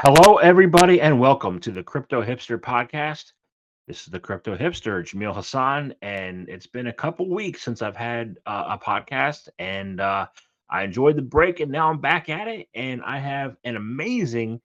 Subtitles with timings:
[0.00, 3.32] Hello, everybody, and welcome to the Crypto Hipster Podcast.
[3.88, 7.96] This is the Crypto Hipster, Jamil Hassan, and it's been a couple weeks since I've
[7.96, 10.26] had uh, a podcast, and uh,
[10.68, 14.60] I enjoyed the break, and now I'm back at it, and I have an amazing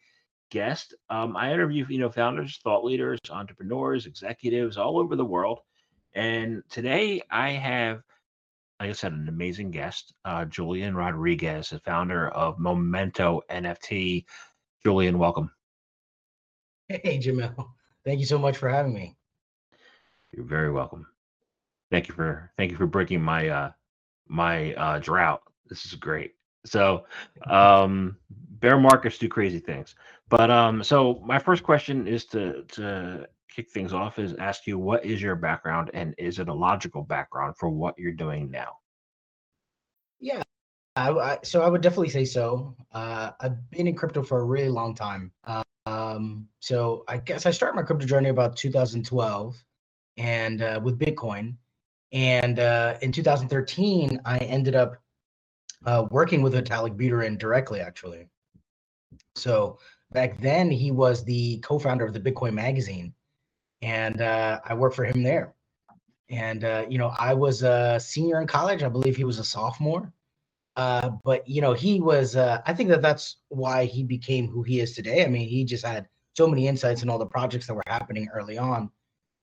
[0.50, 0.96] guest.
[1.10, 5.62] Um, I interview, you know, founders, thought leaders, entrepreneurs, executives all over the world,
[6.14, 8.02] and today I have,
[8.82, 14.26] like I said, an amazing guest, uh, Julian Rodriguez, the founder of Momento NFT.
[14.84, 15.52] Julian, welcome.
[16.90, 17.68] Hey, Jamil.
[18.04, 19.16] Thank you so much for having me.
[20.32, 21.06] You're very welcome.
[21.92, 23.72] Thank you for thank you for breaking my uh
[24.28, 25.42] my uh drought.
[25.70, 26.34] This is great.
[26.66, 27.06] So
[27.50, 29.96] um bear markets do crazy things.
[30.30, 34.80] But um so my first question is to to kick things off is ask you
[34.80, 38.78] what is your background and is it a logical background for what you're doing now?
[40.20, 40.44] Yeah,
[41.02, 42.76] I, I, so I would definitely say so.
[42.92, 45.32] Uh, I've been in crypto for a really long time.
[45.88, 49.64] Um, so I guess I started my crypto journey about 2012,
[50.18, 51.56] and uh, with Bitcoin.
[52.12, 54.98] And uh, in 2013, I ended up
[55.86, 58.28] uh, working with Vitalik Buterin directly, actually.
[59.36, 59.80] So
[60.12, 63.14] back then, he was the co-founder of the Bitcoin Magazine,
[63.82, 65.56] and uh, I worked for him there.
[66.30, 68.84] And uh, you know, I was a senior in college.
[68.84, 70.14] I believe he was a sophomore
[70.76, 72.36] uh, but you know, he was.
[72.36, 75.24] Uh, I think that that's why he became who he is today.
[75.24, 78.30] I mean, he just had so many insights in all the projects that were happening
[78.34, 78.90] early on,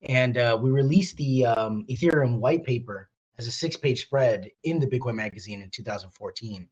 [0.03, 4.87] and uh, we released the um, Ethereum white paper as a six-page spread in the
[4.87, 6.67] Bitcoin magazine in 2014.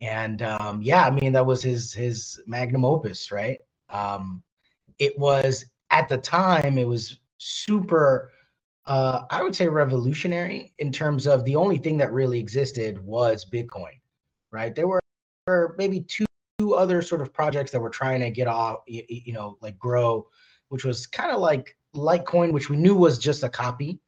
[0.00, 3.58] And um, yeah, I mean, that was his his magnum opus, right?
[3.88, 4.42] Um,
[4.98, 8.32] it was at the time, it was super
[8.88, 13.44] uh, I would say revolutionary in terms of the only thing that really existed was
[13.44, 14.00] Bitcoin,
[14.50, 14.74] right?
[14.74, 15.00] There were,
[15.46, 16.24] were maybe two,
[16.58, 19.78] two other sort of projects that were trying to get off, you, you know, like
[19.78, 20.26] grow,
[20.70, 24.00] which was kind of like Litecoin, which we knew was just a copy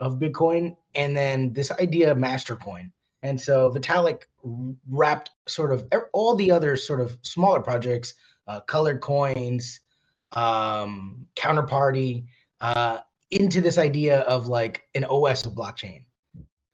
[0.00, 2.90] of Bitcoin, and then this idea of Mastercoin.
[3.22, 4.22] And so Vitalik
[4.88, 8.14] wrapped sort of all the other sort of smaller projects,
[8.48, 9.80] uh, colored coins,
[10.32, 12.24] um, counterparty,
[12.62, 12.98] uh,
[13.32, 16.04] into this idea of like an OS of blockchain.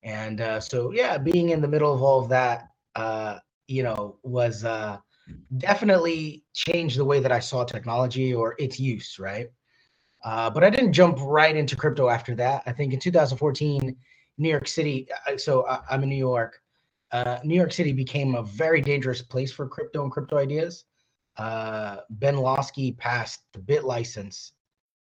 [0.03, 3.39] And uh, so, yeah, being in the middle of all of that, uh,
[3.69, 4.99] you know, was uh,
[5.59, 9.49] definitely changed the way that I saw technology or its use, right?
[10.25, 12.63] Uh, but I didn't jump right into crypto after that.
[12.67, 13.97] I think in 2014,
[14.39, 16.61] New York City, uh, so I'm in New York,
[17.13, 20.85] uh, New York City became a very dangerous place for crypto and crypto ideas.
[21.37, 24.51] Uh, ben Lawsky passed the BitLicense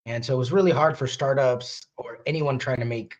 [0.07, 3.15] and so it was really hard for startups or anyone trying to make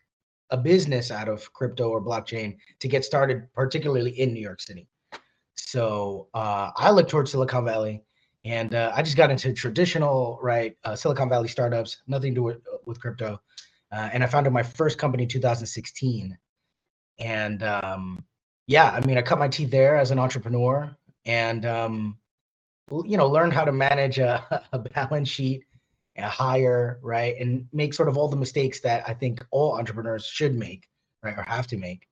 [0.49, 4.87] a business out of crypto or blockchain to get started, particularly in New York City.
[5.55, 8.03] So uh, I looked towards Silicon Valley,
[8.45, 12.43] and uh, I just got into traditional, right, uh, Silicon Valley startups, nothing to do
[12.43, 13.41] with, with crypto.
[13.91, 16.37] Uh, and I founded my first company in 2016.
[17.19, 18.23] And um,
[18.67, 22.17] yeah, I mean, I cut my teeth there as an entrepreneur, and um,
[23.03, 25.66] you know, learned how to manage a, a balance sheet
[26.25, 30.55] hire, right, and make sort of all the mistakes that I think all entrepreneurs should
[30.55, 30.87] make,
[31.23, 32.07] right, or have to make.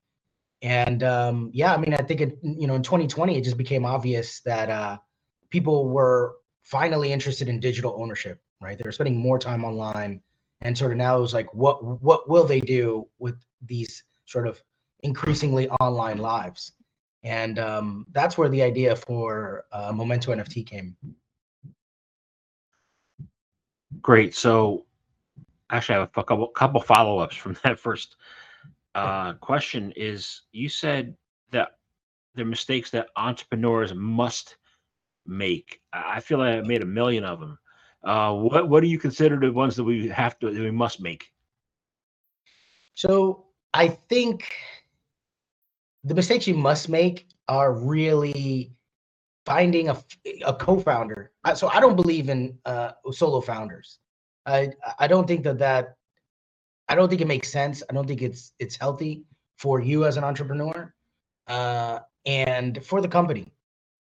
[0.61, 3.85] And um, yeah, I mean, I think it, you know, in 2020, it just became
[3.85, 4.97] obvious that uh,
[5.49, 8.77] people were finally interested in digital ownership, right?
[8.77, 10.21] They were spending more time online,
[10.61, 14.47] and sort of now it was like, what what will they do with these sort
[14.47, 14.61] of
[15.01, 16.73] increasingly online lives?
[17.23, 20.95] And um, that's where the idea for uh, Momento NFT came.
[24.01, 24.35] Great.
[24.35, 24.85] So
[25.69, 28.15] actually I have a couple couple follow-ups from that first
[28.93, 31.15] uh, question is you said
[31.51, 31.71] that
[32.35, 34.57] the mistakes that entrepreneurs must
[35.25, 35.81] make.
[35.93, 37.57] I feel like I made a million of them.
[38.03, 41.01] Uh, what what do you consider the ones that we have to that we must
[41.01, 41.25] make?
[42.93, 44.51] So I think
[46.03, 48.71] the mistakes you must make are really
[49.45, 49.97] finding a,
[50.45, 51.31] a co-founder.
[51.55, 53.99] So I don't believe in uh, solo founders.
[54.45, 55.95] I I don't think that that
[56.87, 57.83] I don't think it makes sense.
[57.89, 59.23] I don't think it's it's healthy
[59.57, 60.93] for you as an entrepreneur
[61.47, 63.51] uh, and for the company,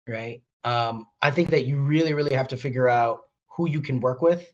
[0.07, 0.41] right?
[0.63, 4.21] Um, I think that you really really have to figure out who you can work
[4.21, 4.51] with,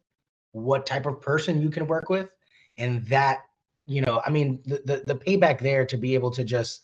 [0.51, 2.29] what type of person you can work with,
[2.77, 3.39] and that
[3.87, 6.83] you know, I mean, the the, the payback there to be able to just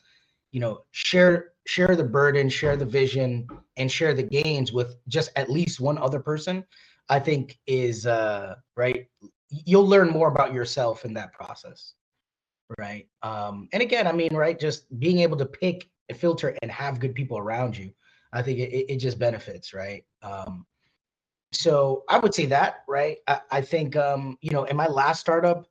[0.55, 5.29] you know share share the burden share the vision and share the gains with just
[5.35, 6.63] at least one other person
[7.09, 9.07] i think is uh right
[9.49, 11.95] you'll learn more about yourself in that process
[12.79, 16.71] right um and again i mean right just being able to pick a filter and
[16.71, 17.91] have good people around you
[18.31, 20.65] i think it, it just benefits right um
[21.51, 23.17] so I would say that, right?
[23.29, 25.65] I, I think, um, you know, in my last startup,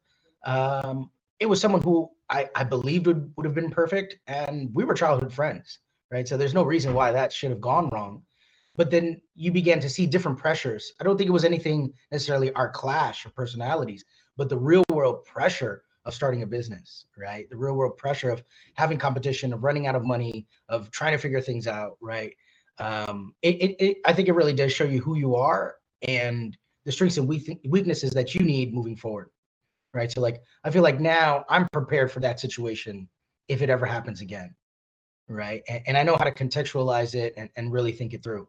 [0.47, 1.11] um,
[1.45, 4.95] it was someone who I, I believed would, would have been perfect, and we were
[4.95, 5.81] childhood friends,
[6.11, 6.27] right?
[6.27, 8.23] So there's no reason why that should have gone wrong.
[8.77, 10.95] But then you began to see different pressures.
[10.99, 14.07] I don't think it was anything necessarily our clash of personalities,
[14.39, 17.47] but the real world pressure of starting a business, right?
[17.51, 18.43] The real world pressure of
[18.73, 22.35] having competition, of running out of money, of trying to figure things out, right?
[22.79, 25.77] Um, it, it, it I think it really does show you who you are
[26.09, 26.57] and
[26.87, 29.29] the strengths and weaknesses that you need moving forward,
[29.95, 30.11] right?
[30.13, 33.09] So like I feel like now I'm prepared for that situation
[33.49, 34.55] if it ever happens again,
[35.29, 35.63] right?
[35.69, 38.49] And, and I know how to contextualize it and, and really think it through.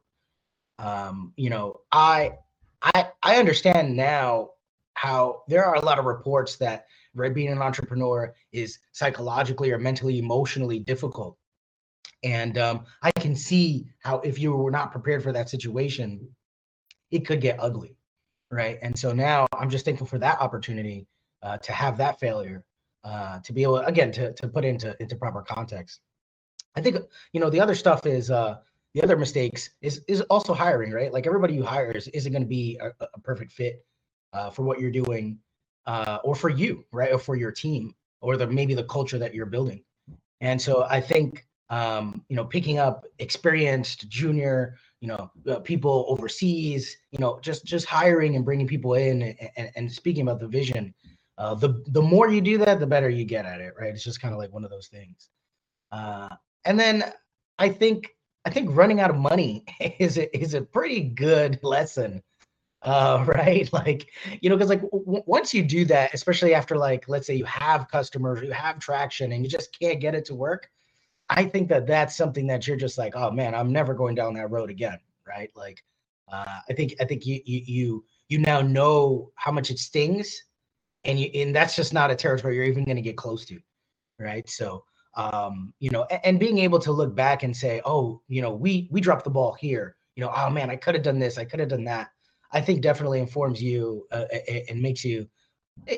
[0.80, 2.34] Um, you know, I
[2.82, 4.50] I I understand now
[4.96, 9.78] how there are a lot of reports that right being an entrepreneur is psychologically or
[9.78, 11.38] mentally emotionally difficult
[12.24, 16.28] and um, i can see how if you were not prepared for that situation
[17.12, 17.96] it could get ugly
[18.52, 21.08] right and so now i'm just thankful for that opportunity
[21.46, 22.64] uh, to have that failure
[23.04, 26.02] uh, to be able again to, to put into into proper context
[26.76, 26.98] i think
[27.34, 28.58] you know the other stuff is uh
[28.94, 32.42] the other mistakes is is also hiring right like everybody you hire is, isn't going
[32.42, 33.86] to be a, a perfect fit
[34.36, 35.40] uh, for what you're doing
[35.88, 37.12] uh, or for you, right?
[37.14, 39.84] Or for your team or the maybe the culture that you're building.
[40.42, 46.06] And so I think um, you know picking up experienced junior, you know, uh, people
[46.08, 50.40] overseas, you know, just just hiring and bringing people in and, and, and speaking about
[50.40, 50.94] the vision.
[51.38, 53.94] Uh, the the more you do that, the better you get at it, right?
[53.94, 55.30] It's just kind of like one of those things.
[55.92, 56.30] Uh,
[56.66, 57.12] and then
[57.60, 58.10] I think
[58.46, 59.66] I think running out of money
[60.00, 62.22] is a, is a pretty good lesson
[62.84, 64.10] uh, right like
[64.42, 67.46] you know because like w- once you do that especially after like let's say you
[67.46, 70.70] have customers you have traction and you just can't get it to work
[71.30, 74.34] i think that that's something that you're just like oh man i'm never going down
[74.34, 75.84] that road again right like
[76.32, 80.44] uh, i think i think you you you, you now know how much it stings
[81.06, 83.60] and you and that's just not a territory you're even going to get close to
[84.20, 84.84] right so
[85.16, 88.54] um you know and, and being able to look back and say oh you know
[88.54, 91.38] we we dropped the ball here you know oh man i could have done this
[91.38, 92.10] i could have done that
[92.56, 94.26] I think definitely informs you uh,
[94.70, 95.28] and makes you,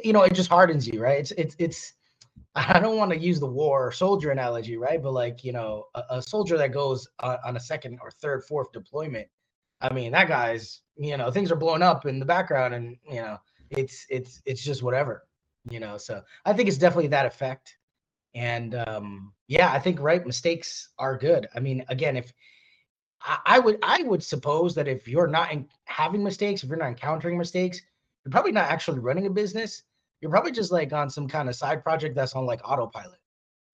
[0.04, 1.20] you know, it just hardens you, right?
[1.20, 1.94] It's it's it's.
[2.56, 5.02] I don't want to use the war soldier analogy, right?
[5.02, 8.44] But like you know, a, a soldier that goes on, on a second or third,
[8.46, 9.28] fourth deployment,
[9.82, 13.22] I mean, that guy's you know things are blowing up in the background, and you
[13.22, 13.38] know,
[13.72, 15.28] it's it's it's just whatever,
[15.70, 15.98] you know.
[15.98, 17.78] So I think it's definitely that effect,
[18.36, 21.48] and um, yeah, I think right mistakes are good.
[21.56, 22.34] I mean, again, if
[23.46, 26.90] I, would I would suppose that if you're not in, having mistakes, if you're not
[26.90, 27.82] encountering mistakes,
[28.24, 29.84] you're probably not actually running a business.
[30.22, 33.20] You're probably just like on some kind of side project that's on like autopilot,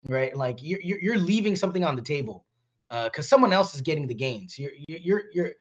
[0.07, 0.36] right?
[0.36, 2.46] Like you're you're leaving something on the table
[2.89, 4.57] because uh, someone else is getting the gains.
[4.57, 5.51] You're you're you're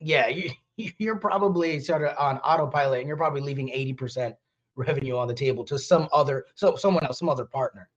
[0.00, 4.34] yeah you you're probably sort of on autopilot and you're probably leaving 80%
[4.74, 7.90] revenue on the table to some other so someone else some other partner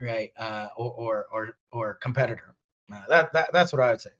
[0.00, 2.56] right uh or or or, or competitor
[2.92, 4.10] uh, that, that that's what i would say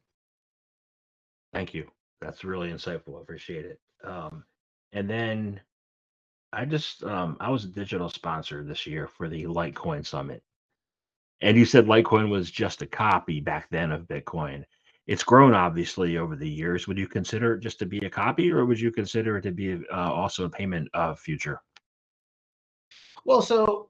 [1.53, 1.91] Thank you.
[2.21, 3.19] That's really insightful.
[3.19, 3.81] I appreciate it.
[4.05, 4.45] Um,
[4.93, 5.61] and then
[6.53, 10.43] I just um, I was a digital sponsor this year for the Litecoin Summit.
[11.41, 14.65] And you said Litecoin was just a copy back then of Bitcoin.
[15.09, 16.87] It's grown obviously over the years.
[16.87, 19.51] Would you consider it just to be a copy, or would you consider it to
[19.51, 21.63] be uh, also a payment of future?
[23.25, 23.89] Well, so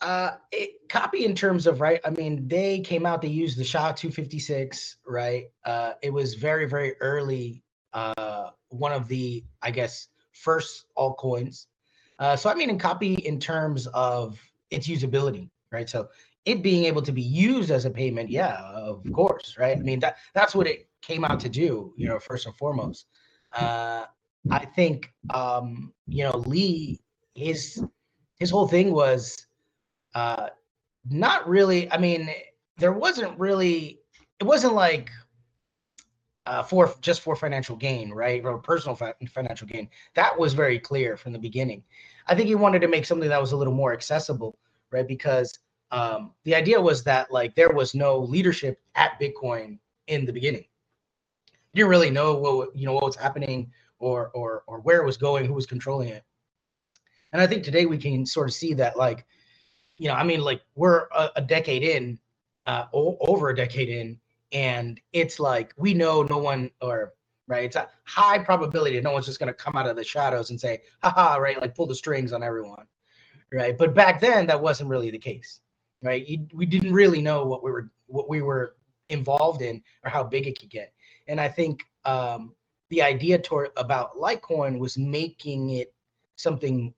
[0.00, 2.00] uh, it, copy in terms of right.
[2.04, 3.20] I mean, they came out.
[3.20, 5.46] They used the SHA 256, right?
[5.64, 7.64] Uh, it was very, very early.
[7.92, 11.66] Uh, one of the, I guess, first altcoins.
[12.20, 15.90] Uh, so I mean, in copy in terms of its usability, right?
[15.90, 16.08] So
[16.44, 19.76] it being able to be used as a payment, yeah, of course, right?
[19.76, 23.06] I mean, that that's what it came out to do, you know, first and foremost.
[23.52, 24.04] Uh,
[24.50, 27.00] I think, um, you know, Lee,
[27.34, 27.82] his
[28.38, 29.46] his whole thing was
[30.14, 30.48] uh,
[31.08, 31.90] not really.
[31.90, 32.30] I mean,
[32.76, 34.00] there wasn't really.
[34.40, 35.10] It wasn't like
[36.46, 39.88] uh, for just for financial gain, right, or personal fa- financial gain.
[40.14, 41.82] That was very clear from the beginning.
[42.26, 44.58] I think he wanted to make something that was a little more accessible,
[44.90, 45.06] right?
[45.06, 45.58] Because
[45.94, 50.64] um, the idea was that like there was no leadership at Bitcoin in the beginning.
[51.74, 53.70] You didn't really know what you know what was happening
[54.00, 56.24] or or or where it was going, who was controlling it.
[57.32, 59.24] And I think today we can sort of see that like
[59.98, 62.18] you know, I mean, like we're a, a decade in,
[62.66, 64.18] uh, o- over a decade in,
[64.52, 67.14] and it's like we know no one or
[67.48, 67.64] right.
[67.64, 70.60] It's a high probability no one's just going to come out of the shadows and
[70.60, 72.86] say, haha, right, like pull the strings on everyone,
[73.52, 73.76] right?
[73.78, 75.60] But back then that wasn't really the case,
[76.04, 76.26] right?
[76.26, 78.76] You, we didn't really know what we were what we were
[79.08, 80.92] involved in or how big it could get,
[81.26, 82.54] and I think um,
[82.90, 85.92] the idea toward about Litecoin was making it
[86.36, 86.94] something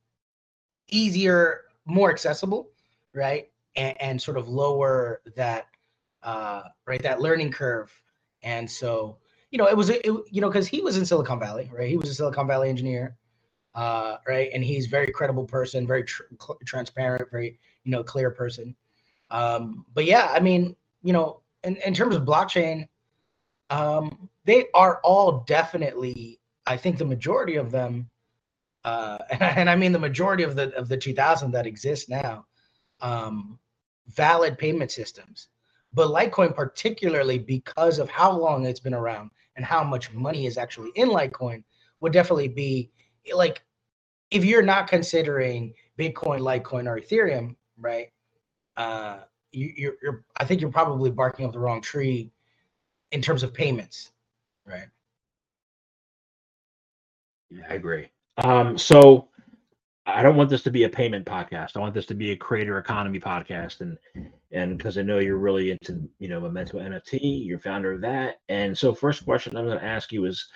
[0.88, 2.70] easier, more accessible,
[3.14, 3.48] right?
[3.76, 5.66] And, and sort of lower that
[6.22, 7.92] uh, right that learning curve.
[8.42, 9.18] And so,
[9.50, 11.88] you know, it was it, you know because he was in Silicon Valley, right?
[11.88, 13.16] He was a Silicon Valley engineer,
[13.74, 14.50] uh, right?
[14.52, 16.24] And he's very credible person, very tr-
[16.64, 18.74] transparent, very you know clear person.
[19.30, 22.86] Um, but yeah, I mean, you know, in, in terms of blockchain,
[23.70, 28.08] um, they are all definitely, I think the majority of them,
[28.84, 32.46] uh, and, and, I mean the majority of the of the 2000 that exist now,
[33.00, 33.58] um,
[34.08, 35.48] valid payment systems.
[35.92, 40.58] But Litecoin, particularly because of how long it's been around and how much money is
[40.58, 41.64] actually in Litecoin,
[42.00, 42.90] would definitely be
[43.34, 43.62] like
[44.30, 48.08] if you're not considering Bitcoin, Litecoin, or Ethereum, right?
[48.76, 49.18] Uh,
[49.52, 52.30] you, you're, you're, I think you're probably barking up the wrong tree
[53.12, 54.12] in terms of payments,
[54.66, 54.88] right?
[57.50, 58.08] Yeah, I agree.
[58.38, 59.28] Um, so
[60.06, 61.76] I don't want this to be a payment podcast.
[61.76, 63.98] I want this to be a creator economy podcast, and
[64.52, 68.36] and because I know you're really into you know Momento NFT, you're founder of that,
[68.48, 70.46] and so first question I'm going to ask you is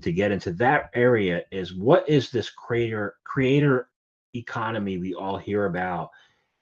[0.00, 3.88] to get into that area is what is this creator creator
[4.34, 6.10] economy we all hear about?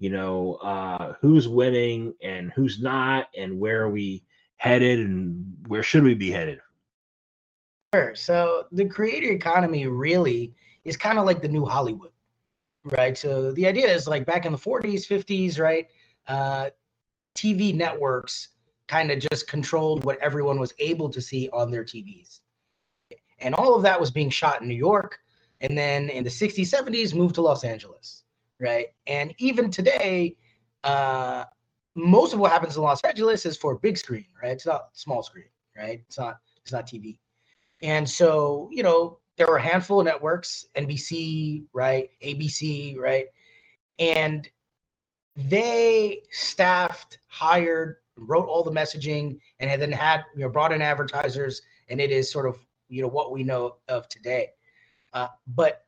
[0.00, 4.25] You know, uh, who's winning and who's not, and where are we
[4.57, 6.61] headed and where should we be headed?
[7.95, 8.14] Sure.
[8.14, 10.54] So the creator economy really
[10.85, 12.12] is kind of like the new Hollywood,
[12.85, 13.16] right?
[13.16, 15.87] So the idea is like back in the 40s, 50s, right?
[16.26, 16.71] Uh,
[17.37, 18.49] TV networks
[18.87, 22.40] kind of just controlled what everyone was able to see on their TVs.
[23.38, 25.19] And all of that was being shot in New York.
[25.61, 28.25] And then in the 60s, 70s, moved to Los Angeles,
[28.61, 28.87] right?
[29.07, 30.37] And even today,
[30.85, 31.45] uh,
[31.97, 34.52] most of what happens in Los Angeles is for big screen, right?
[34.52, 36.02] It's not small screen, right?
[36.07, 37.19] It's not it's not TV.
[37.83, 43.26] And so, you know, there were a handful of networks, NBC, right, ABC, right?
[43.99, 44.49] And
[45.35, 51.62] they staffed, hired, wrote all the messaging, and then had you know brought in advertisers,
[51.88, 54.49] and it is sort of you know what we know of today.
[55.12, 55.87] Uh, but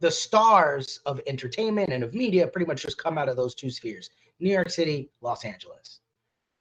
[0.00, 3.70] the stars of entertainment and of media pretty much just come out of those two
[3.70, 4.10] spheres.
[4.40, 6.00] New York City, Los Angeles,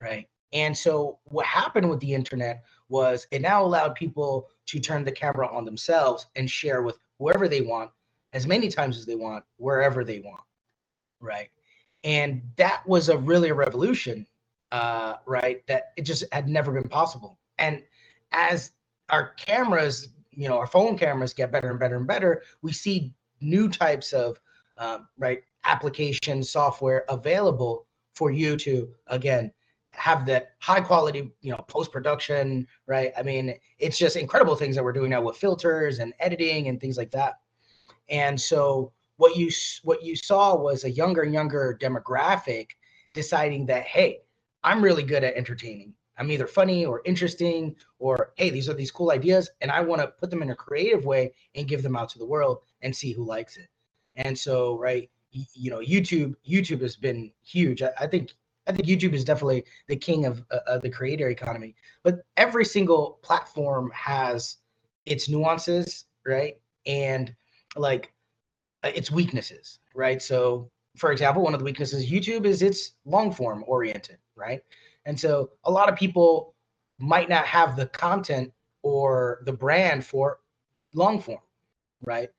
[0.01, 0.27] right?
[0.51, 5.11] And so what happened with the internet was it now allowed people to turn the
[5.11, 7.91] camera on themselves and share with whoever they want,
[8.33, 10.41] as many times as they want, wherever they want,
[11.19, 11.49] right?
[12.03, 14.25] And that was a really a revolution,
[14.71, 15.65] uh, right?
[15.67, 17.37] That it just had never been possible.
[17.57, 17.83] And
[18.31, 18.71] as
[19.09, 23.13] our cameras, you know, our phone cameras get better and better and better, we see
[23.41, 24.39] new types of
[24.77, 29.51] um, right application software available for you to again
[29.91, 33.11] have that high quality you know post production right?
[33.17, 36.79] I mean it's just incredible things that we're doing now with filters and editing and
[36.79, 37.35] things like that.
[38.09, 39.51] And so what you
[39.83, 42.69] what you saw was a younger and younger demographic
[43.13, 44.19] deciding that hey
[44.63, 48.91] i'm really good at entertaining i'm either funny or interesting or hey these are these
[48.91, 51.95] cool ideas and i want to put them in a creative way and give them
[51.95, 53.67] out to the world and see who likes it.
[54.15, 57.81] And so right you know youtube youtube has been huge.
[57.81, 58.33] I, I think
[58.67, 61.75] i think youtube is definitely the king of, uh, of the creator economy.
[62.03, 64.57] But every single platform has
[65.05, 66.55] its nuances right?
[66.85, 67.33] And
[67.75, 68.11] like
[68.83, 70.21] uh, its weaknesses right?
[70.21, 74.61] So for example one of the weaknesses youtube is it's long form oriented right
[75.05, 76.55] and so a lot of people
[76.99, 78.51] might not have the content
[78.83, 80.39] or the brand for
[80.93, 81.39] long form
[82.03, 82.29] right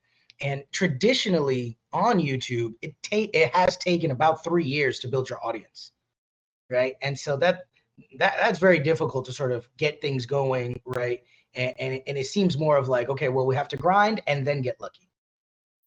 [0.41, 5.45] and traditionally on YouTube, it take it has taken about three years to build your
[5.45, 5.93] audience,
[6.69, 6.95] right?
[7.03, 7.67] And so that
[8.19, 11.23] that that's very difficult to sort of get things going, right?
[11.55, 14.47] And and, and it seems more of like, okay, well, we have to grind and
[14.47, 15.11] then get lucky,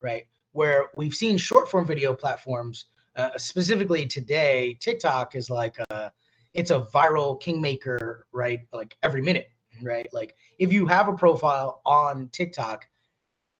[0.01, 0.27] right?
[0.51, 6.11] Where we've seen short form video platforms, uh, specifically today, TikTok is like a
[6.53, 8.61] it's a viral kingmaker, right?
[8.71, 9.49] Like every minute,
[9.81, 10.07] right?
[10.13, 12.85] Like if you have a profile on TikTok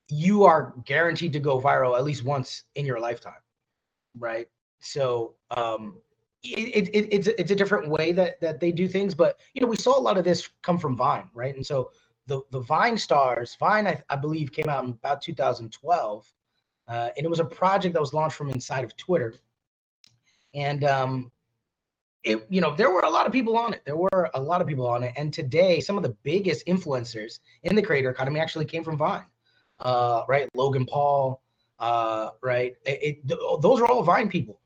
[0.10, 3.42] you are guaranteed to go viral at least once in your lifetime,
[4.18, 4.48] right?
[4.80, 5.98] So um,
[6.44, 9.68] it, it, it's it's a different way that that they do things, but you know
[9.68, 11.56] we saw a lot of this come from Vine, right?
[11.56, 11.92] And so
[12.28, 16.32] the the Vine stars, Vine I, I believe came out in about 2012,
[16.88, 19.36] uh, and it was a project that was launched from inside of Twitter,
[20.54, 21.32] and um,
[22.24, 23.82] it you know there were a lot of people on it.
[23.86, 27.40] There were a lot of people on it, and today some of the biggest influencers
[27.64, 29.26] in the creator economy actually came from Vine
[29.80, 30.50] uh, right?
[30.56, 31.42] Logan Paul,
[31.80, 32.76] uh, right?
[32.86, 34.60] It, it, those are all Vine people.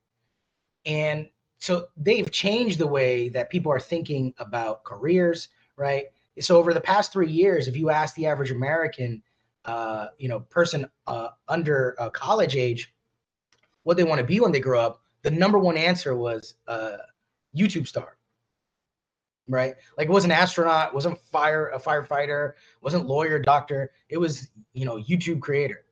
[0.86, 1.28] And
[1.60, 6.06] so they've changed the way that people are thinking about careers, right?
[6.40, 9.24] so over the past three years, if you ask the average American,
[9.66, 12.94] uh, you know, person uh, under uh, college age,
[13.82, 16.98] what they want to be when they grow up, the number one answer was uh,
[17.58, 18.18] YouTube star.
[19.50, 23.92] Right, like wasn't astronaut, wasn't fire a firefighter, wasn't lawyer, doctor.
[24.10, 25.86] It was you know YouTube creator.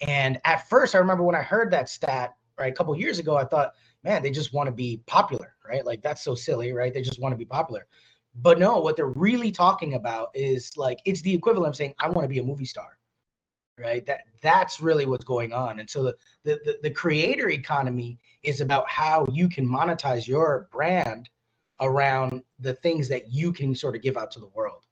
[0.00, 3.36] And at first, I remember when I heard that stat right a couple years ago,
[3.36, 5.84] I thought, man, they just want to be popular, right?
[5.84, 6.94] Like that's so silly, right?
[6.94, 7.86] They just want to be popular.
[8.36, 12.08] But no, what they're really talking about is like it's the equivalent of saying, I
[12.08, 12.98] want to be a movie star.
[13.76, 14.06] Right.
[14.06, 15.80] That that's really what's going on.
[15.80, 16.14] And so the,
[16.44, 21.28] the the creator economy is about how you can monetize your brand
[21.80, 24.84] around the things that you can sort of give out to the world.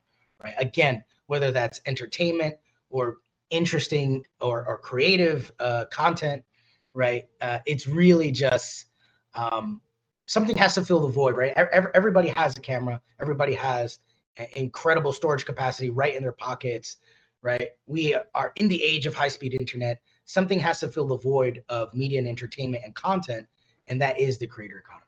[0.43, 0.55] Right.
[0.59, 2.57] Again, whether that's entertainment
[2.91, 3.19] or
[3.51, 6.43] interesting or, or creative uh, content,
[6.95, 7.27] right?
[7.41, 8.87] Uh, it's really just
[9.35, 9.81] um,
[10.27, 11.53] something has to fill the void, right?
[11.95, 13.01] Everybody has a camera.
[13.21, 14.01] Everybody has
[14.55, 16.97] incredible storage capacity right in their pockets,
[17.43, 17.71] right?
[17.87, 20.01] We are in the age of high-speed internet.
[20.25, 23.47] Something has to fill the void of media and entertainment and content,
[23.89, 25.07] and that is the creator economy.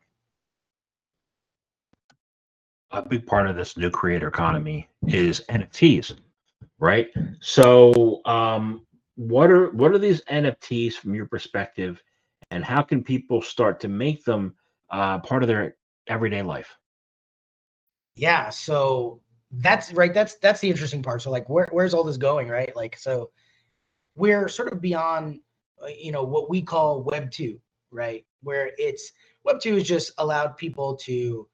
[2.91, 6.17] A big part of this new creator economy is NFTs,
[6.79, 7.09] right?
[7.41, 8.87] So, um,
[9.17, 12.03] what are what are these NFTs from your perspective,
[12.51, 14.55] and how can people start to make them
[14.91, 15.77] uh, part of their
[16.09, 16.77] everyday life?
[18.17, 19.21] Yeah, so
[19.59, 20.13] that's right.
[20.13, 21.23] That's that's the interesting part.
[21.23, 22.75] So, like, where where's all this going, right?
[22.75, 23.31] Like, so
[24.17, 25.41] we're sort of beyond,
[25.83, 28.25] uh, you know, what we call Web two, right?
[28.43, 29.13] Where it's
[29.45, 31.49] Web two is just allowed people to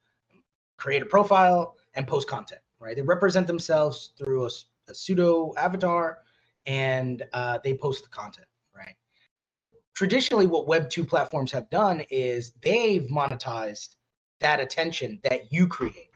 [0.77, 2.95] create a profile and post content, right?
[2.95, 4.49] They represent themselves through a,
[4.89, 6.19] a pseudo avatar
[6.65, 8.95] and uh, they post the content, right?
[9.93, 13.95] Traditionally, what Web2 platforms have done is they've monetized
[14.39, 16.10] that attention that you create,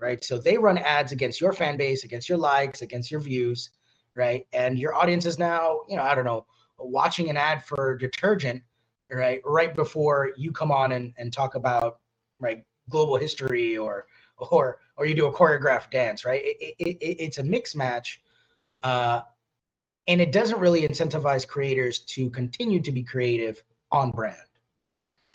[0.00, 0.24] right?
[0.24, 3.70] So they run ads against your fan base, against your likes, against your views,
[4.16, 4.46] right?
[4.52, 6.46] And your audience is now, you know, I don't know,
[6.78, 8.62] watching an ad for detergent,
[9.10, 9.40] right?
[9.44, 12.00] Right before you come on and, and talk about,
[12.38, 14.06] right, global history or,
[14.38, 16.42] or, or you do a choreographed dance, right?
[16.42, 18.22] It, it, it, it's a mix match.
[18.82, 19.20] Uh,
[20.08, 24.36] and it doesn't really incentivize creators to continue to be creative on brand.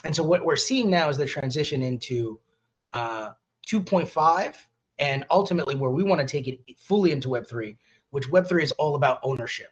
[0.03, 2.39] And so what we're seeing now is the transition into
[2.93, 3.31] uh,
[3.65, 4.55] 2.5
[4.99, 7.77] and ultimately where we want to take it fully into Web3,
[8.11, 9.71] which Web3 is all about ownership,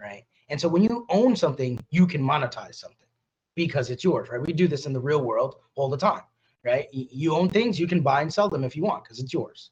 [0.00, 0.24] right?
[0.50, 3.06] And so when you own something, you can monetize something
[3.54, 4.40] because it's yours, right?
[4.40, 6.22] We do this in the real world all the time,
[6.64, 6.86] right?
[6.92, 9.70] You own things, you can buy and sell them if you want because it's yours,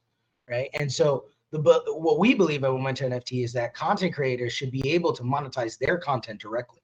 [0.48, 0.68] right?
[0.74, 4.70] And so the but what we believe at Momento NFT is that content creators should
[4.70, 6.81] be able to monetize their content directly,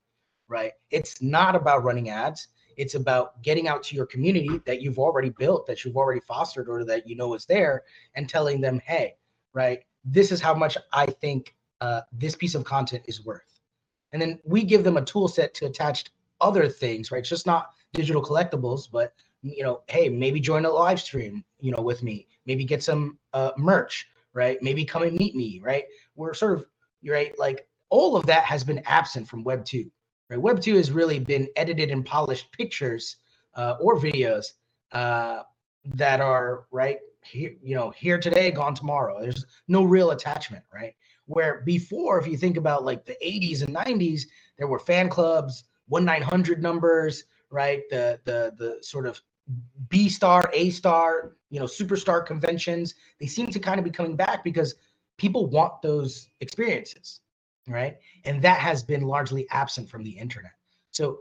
[0.48, 0.72] right?
[0.90, 2.48] It's not about running ads.
[2.76, 6.68] It's about getting out to your community that you've already built, that you've already fostered,
[6.68, 7.82] or that you know is there,
[8.14, 9.14] and telling them, hey,
[9.52, 13.60] right, this is how much I think uh, this piece of content is worth.
[14.12, 16.04] And then we give them a tool set to attach
[16.40, 17.20] other things, right?
[17.20, 21.72] It's just not digital collectibles, but you know, hey, maybe join a live stream, you
[21.72, 22.26] know, with me.
[22.46, 24.58] Maybe get some uh, merch right?
[24.62, 25.84] Maybe come and meet me, right?
[26.14, 26.66] We're sort of
[27.06, 29.90] right, like all of that has been absent from Web two.
[30.32, 30.40] Right?
[30.40, 33.16] Web two has really been edited and polished pictures
[33.54, 34.46] uh, or videos
[34.92, 35.42] uh,
[35.84, 39.20] that are right here, you know, here today, gone tomorrow.
[39.20, 40.94] There's no real attachment, right?
[41.26, 44.22] Where before, if you think about like the 80s and 90s,
[44.56, 47.82] there were fan clubs, one nine hundred numbers, right?
[47.90, 49.20] The the the sort of
[49.90, 54.16] B star, A star, you know, superstar conventions, they seem to kind of be coming
[54.16, 54.76] back because
[55.18, 57.20] people want those experiences,
[57.68, 57.96] right?
[58.24, 60.52] And that has been largely absent from the internet.
[60.90, 61.20] So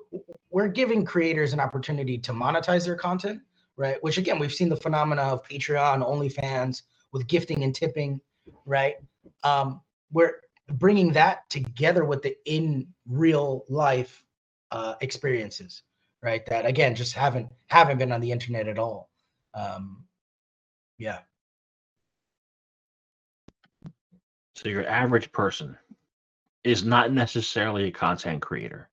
[0.50, 3.42] we're giving creators an opportunity to monetize their content,
[3.78, 4.02] right?
[4.04, 6.82] Which again, we've seen the phenomena of Patreon, OnlyFans
[7.14, 8.20] with gifting and tipping,
[8.66, 8.96] right?
[9.44, 10.36] Um, we're
[10.74, 14.24] bringing that together with the in real life
[14.72, 15.84] uh, experiences,
[16.22, 16.46] right?
[16.48, 19.10] That again, just haven't haven't been on the internet at all.
[19.54, 20.04] Um,
[20.98, 21.20] yeah.
[24.56, 25.78] So your average person
[26.64, 28.90] is not necessarily a content creator,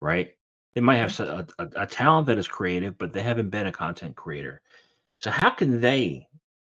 [0.00, 0.34] right?
[0.74, 3.72] They might have a, a, a, talent that is creative, but they haven't been a
[3.72, 4.62] content creator.
[5.20, 6.26] So how can they,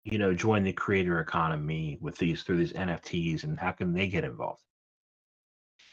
[0.05, 4.09] you know, join the creator economy with these through these NFTs, and how can they
[4.09, 4.63] get involved?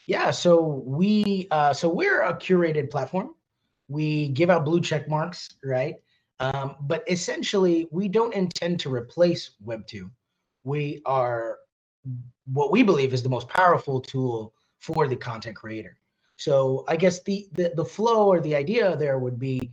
[0.06, 3.34] Yeah, so we, uh, so we're a curated platform.
[3.88, 5.94] We give out blue check marks, right?
[6.40, 10.10] Um, but essentially, we don't intend to replace Web2.
[10.64, 11.58] We are
[12.46, 15.96] what we believe is the most powerful tool for the content creator.
[16.36, 19.70] So I guess the, the the flow or the idea there would be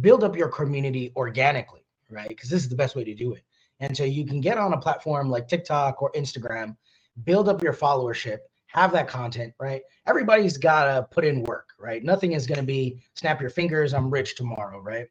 [0.00, 2.28] build up your community organically, right?
[2.28, 3.42] Because this is the best way to do it.
[3.80, 6.76] And so you can get on a platform like TikTok or Instagram,
[7.24, 9.82] build up your followership, have that content, right?
[10.06, 12.02] Everybody's got to put in work, right?
[12.02, 15.08] Nothing is going to be snap your fingers, I'm rich tomorrow, right?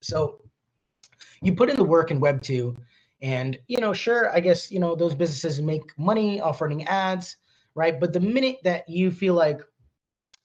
[0.00, 0.40] So
[1.42, 2.76] you put in the work in Web 2,
[3.20, 7.36] and, you know, sure, I guess, you know, those businesses make money off running ads,
[7.74, 7.98] right?
[7.98, 9.60] But the minute that you feel like,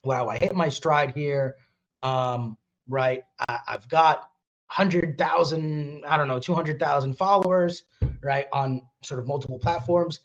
[0.04, 1.56] wow, I hit my stride here,
[2.02, 2.58] um,
[2.88, 3.24] right?
[3.48, 4.30] I, I've got
[4.76, 7.84] 100,000, I don't know, 200,000 followers,
[8.24, 10.22] right, on sort of multiple platforms,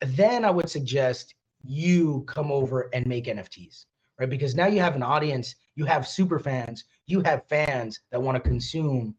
[0.00, 3.86] then I would suggest you come over and make NFTs,
[4.20, 4.28] right?
[4.28, 8.36] Because now you have an audience, you have super fans, you have fans that want
[8.36, 9.14] to consume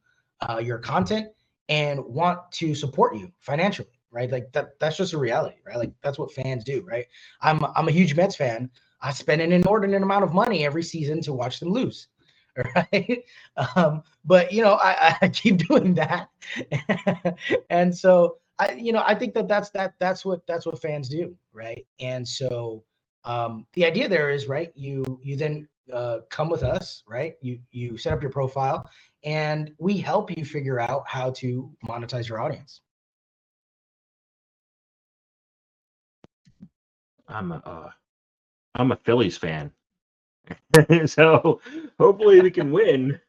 [0.47, 1.29] uh, your content
[1.69, 4.29] and want to support you financially, right?
[4.31, 5.77] Like that, that's just a reality, right?
[5.77, 7.05] Like that's what fans do, right?
[7.41, 8.69] I'm I'm a huge Mets fan.
[9.01, 12.07] I spend an inordinate amount of money every season to watch them lose
[12.75, 13.23] right?
[13.75, 16.29] Um, but you know, I, I keep doing that,
[17.69, 21.09] and so I, you know, I think that that's that that's what that's what fans
[21.09, 21.85] do, right?
[21.99, 22.83] And so
[23.23, 24.71] um, the idea there is, right?
[24.75, 27.35] You you then uh, come with us, right?
[27.41, 28.89] You you set up your profile,
[29.23, 32.81] and we help you figure out how to monetize your audience.
[37.27, 37.89] I'm a uh,
[38.75, 39.71] I'm a Phillies fan.
[41.05, 41.61] so
[41.99, 43.19] hopefully we can win.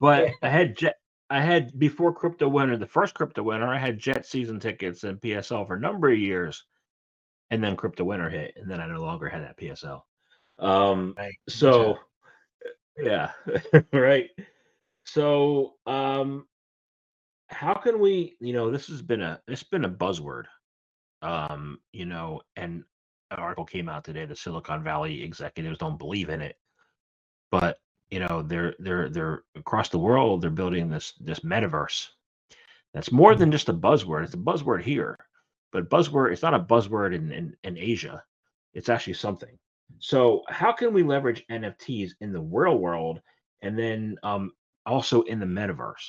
[0.00, 0.96] But I had Jet.
[1.28, 5.20] I had before crypto winter, the first crypto winter, I had Jet season tickets and
[5.20, 6.64] PSL for a number of years,
[7.50, 10.02] and then crypto winter hit, and then I no longer had that PSL.
[10.58, 11.14] Um,
[11.48, 11.98] so
[12.96, 13.32] yeah,
[13.92, 14.30] right.
[15.06, 16.46] So um,
[17.48, 18.36] how can we?
[18.40, 20.44] You know, this has been a it's been a buzzword.
[21.22, 22.84] Um, you know, and
[23.30, 24.26] an article came out today.
[24.26, 26.56] The Silicon Valley executives don't believe in it,
[27.50, 27.78] but
[28.10, 30.42] you know they're they're they're across the world.
[30.42, 32.08] They're building this this metaverse.
[32.94, 34.24] That's more than just a buzzword.
[34.24, 35.18] It's a buzzword here,
[35.72, 36.32] but buzzword.
[36.32, 38.22] It's not a buzzword in in, in Asia.
[38.74, 39.58] It's actually something.
[40.00, 43.20] So how can we leverage NFTs in the real world
[43.62, 44.52] and then um,
[44.86, 46.06] also in the metaverse?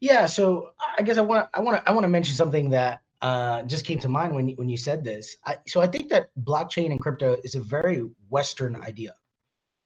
[0.00, 3.02] Yeah, so I guess I want I want to I want to mention something that
[3.20, 5.36] uh, just came to mind when when you said this.
[5.46, 9.14] I, so I think that blockchain and crypto is a very Western idea,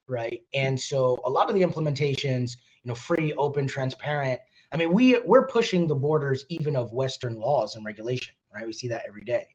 [0.09, 0.41] right?
[0.55, 4.41] And so a lot of the implementations, you know, free, open, transparent.
[4.73, 8.67] I mean, we we're pushing the borders even of Western laws and regulation, right?
[8.67, 9.47] We see that every day.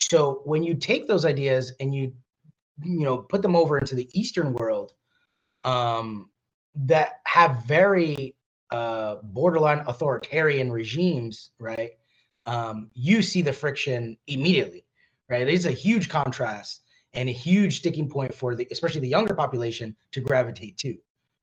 [0.00, 2.12] So when you take those ideas and you
[2.82, 4.92] you know put them over into the Eastern world,
[5.64, 6.28] um,
[6.74, 8.34] that have very
[8.70, 11.92] uh, borderline authoritarian regimes, right?
[12.46, 14.84] um, you see the friction immediately,
[15.28, 15.46] right?
[15.46, 16.82] There's a huge contrast
[17.14, 20.96] and a huge sticking point for the, especially the younger population, to gravitate to,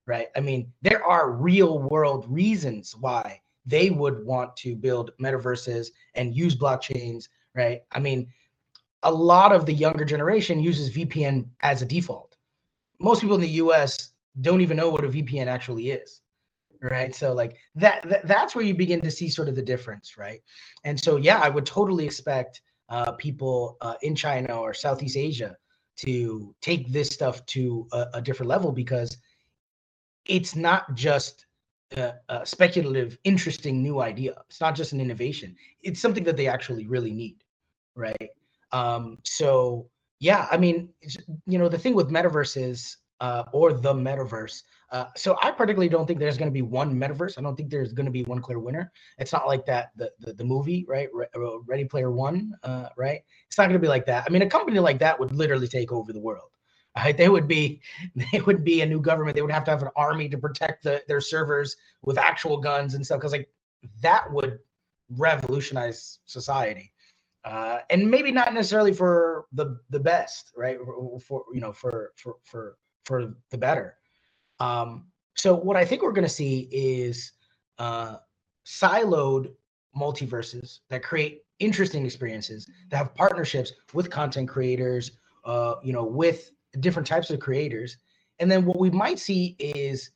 [0.05, 0.27] right?
[0.35, 6.35] I mean, there are real world reasons why they would want to build metaverses and
[6.35, 7.83] use blockchains, right?
[7.91, 8.27] I mean,
[9.03, 12.35] a lot of the younger generation uses VPN as a default.
[12.99, 16.21] Most people in the US don't even know what a VPN actually is
[16.81, 17.13] right?
[17.13, 20.41] So like that, that that's where you begin to see sort of the difference right?
[20.83, 25.55] And so yeah i would totally expect uh, people uh, in china or southeast asia
[25.97, 29.17] to take this stuff to a, a different level because
[30.25, 31.45] it's not just
[31.97, 34.33] a, a, speculative interesting new idea.
[34.49, 35.55] It's not just an innovation.
[35.81, 37.37] It's something that they actually really need
[37.95, 38.29] right?
[38.71, 39.89] Um so
[40.21, 40.87] yeah i mean
[41.47, 46.05] you know the thing with metaverses uh, or the metaverse uh, so I particularly don't
[46.05, 47.37] think there's going to be one metaverse.
[47.37, 48.91] I don't think there's going to be one clear winner.
[49.19, 51.07] It's not like that the the, the movie, right?
[51.13, 53.21] Re- uh, Ready Player One, uh, right?
[53.47, 54.25] It's not going to be like that.
[54.27, 56.49] I mean, a company like that would literally take over the world.
[56.97, 57.15] Right?
[57.15, 57.79] They would be
[58.33, 59.35] they would be a new government.
[59.35, 62.95] They would have to have an army to protect the, their servers with actual guns
[62.95, 63.19] and stuff.
[63.19, 63.47] Because like
[64.01, 64.59] that would
[65.11, 66.91] revolutionize society.
[67.45, 70.79] Uh, and maybe not necessarily for the the best, right?
[70.83, 73.95] For, for you know, for for for for the better.
[74.59, 77.31] Um, so what I think we're going to see is
[77.79, 78.17] uh,
[78.65, 79.51] siloed
[79.95, 85.11] multiverses that create interesting experiences that have partnerships with content creators,
[85.45, 87.97] uh, you know, with different types of creators.
[88.39, 90.11] And then what we might see is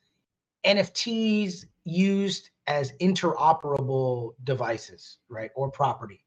[0.65, 6.24] NFTs used as interoperable devices, right, or property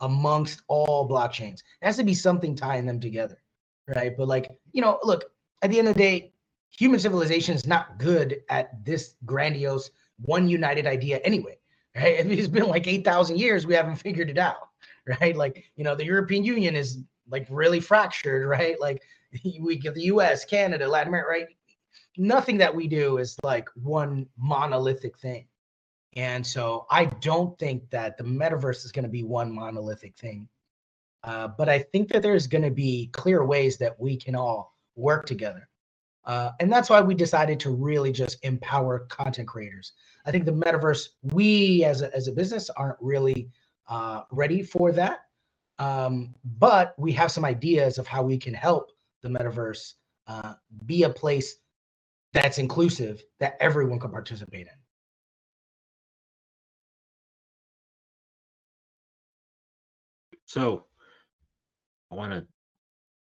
[0.00, 1.62] amongst all blockchains.
[1.80, 3.42] There has to be something tying them together,
[3.94, 4.16] right?
[4.16, 5.24] But like, you know, look,
[5.66, 6.32] at the end of the day,
[6.70, 9.90] human civilization is not good at this grandiose
[10.24, 11.58] one united idea anyway
[11.96, 12.24] right?
[12.26, 14.68] It's been like 8000 years we haven't figured it out
[15.20, 15.36] right?
[15.36, 16.98] Like you know the european union is
[17.28, 18.80] like really fractured right?
[18.80, 19.02] Like
[19.58, 21.46] we get the us canada latin america right?
[22.16, 25.46] Nothing that we do is like one monolithic thing.
[26.14, 30.48] And so I don't think that the metaverse is going to be one monolithic thing.
[31.24, 34.75] Uh, but I think that there's going to be clear ways that we can all
[34.96, 35.68] work together.
[36.24, 39.92] Uh, and that's why we decided to really just empower content creators.
[40.26, 43.48] I think the metaverse, we as a, as a business aren't really
[43.88, 45.20] uh, ready for that.
[45.78, 48.90] Um, but we have some ideas of how we can help
[49.22, 49.94] the metaverse
[50.26, 50.54] uh,
[50.86, 51.56] be a place
[52.32, 54.72] that's inclusive that everyone can participate in.
[60.46, 60.86] So
[62.10, 62.46] I want to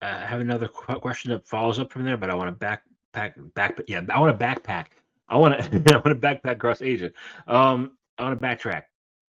[0.01, 2.81] uh, have another qu- question that follows up from there, but I want to backpack
[3.13, 3.79] back back.
[3.87, 4.85] Yeah, I want to backpack.
[5.27, 7.11] I want to I want to backpack across Asia.
[7.47, 8.83] Um, I want to backtrack.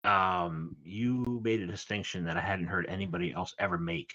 [0.03, 4.13] Um, you made a distinction that I hadn't heard anybody else ever make,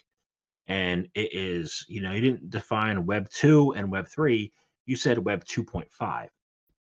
[0.67, 4.53] and it is you know you didn't define Web two and Web three.
[4.87, 6.29] You said Web two point five,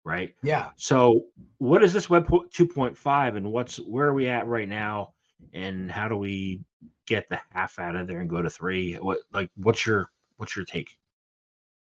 [0.03, 0.33] right?
[0.43, 0.69] Yeah.
[0.77, 1.25] So
[1.59, 5.13] what is this Web two point five, and what's where are we at right now?
[5.53, 6.61] And how do we
[7.07, 8.93] get the half out of there and go to three?
[8.95, 10.97] What like what's your what's your take?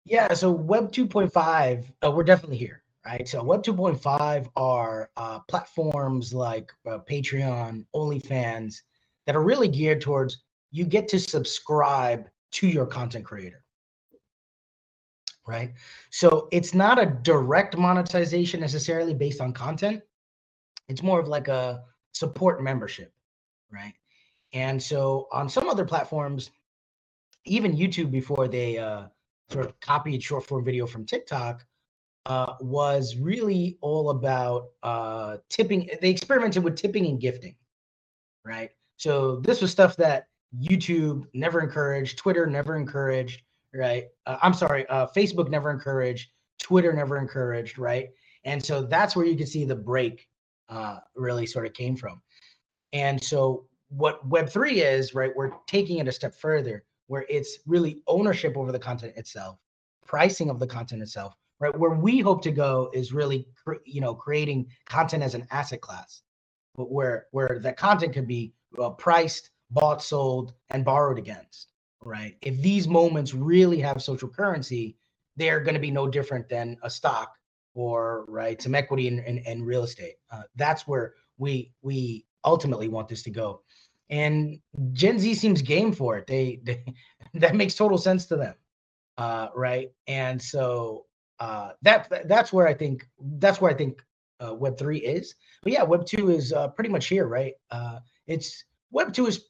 [0.05, 3.27] Yeah, so Web 2.5, uh, we're definitely here, right?
[3.29, 8.83] So Web 2.5 are uh, platforms like uh, Patreon, OnlyFans
[9.27, 13.63] that are really geared towards you get to subscribe to your content creator,
[15.47, 15.73] right?
[16.11, 20.03] So it's not a direct monetization necessarily based on content.
[20.89, 23.13] It's more of like a support membership,
[23.73, 23.95] right?
[24.53, 26.51] And so on some other platforms,
[27.45, 29.05] even YouTube before they uh,
[29.51, 31.65] sort of copied short form video from TikTok,
[32.27, 35.91] uh, was really all about uh, tipping.
[36.01, 37.57] They experimented with tipping and gifting,
[38.45, 38.71] right?
[38.97, 40.29] So this was stuff that
[40.61, 43.43] YouTube never encouraged, Twitter never encouraged,
[43.75, 44.05] right?
[44.27, 46.31] Uh, I'm sorry, uh, Facebook never encouraged,
[46.61, 48.11] Twitter never encouraged, right?
[48.45, 50.29] And so that's where you can see the break
[50.69, 52.23] uh, really sort of came from.
[52.93, 58.03] And so what Web3 is, right, we're taking it a step further where it's really
[58.07, 59.59] ownership over the content itself,
[60.07, 61.77] pricing of the content itself, right?
[61.79, 63.47] Where we hope to go is really,
[63.85, 66.23] you know, creating content as an asset class,
[66.75, 72.37] but where where that content could be uh, priced, bought, sold, and borrowed against, right?
[72.41, 74.97] If these moments really have social currency,
[75.37, 77.35] they're going to be no different than a stock
[77.75, 80.15] or right some equity in, in, in real estate.
[80.31, 83.63] Uh, that's where we we ultimately want this to go
[84.13, 84.61] and
[84.93, 86.27] Gen Z seems game for it.
[86.27, 86.85] They, they
[87.35, 88.55] that makes total sense to them,
[89.19, 89.91] uh, right?
[90.07, 91.07] And so
[91.41, 94.01] uh, that that's where I think that's where I think
[94.39, 95.35] uh, Web three is.
[95.63, 97.55] But yeah, Web two is uh, pretty much here, right?
[97.71, 99.47] Uh, it's Web two is